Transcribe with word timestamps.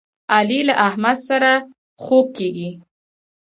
علي 0.35 0.59
له 0.67 0.75
احمد 0.87 1.17
سره 1.27 1.51
خوږ 2.03 2.27
کېږي. 2.37 2.69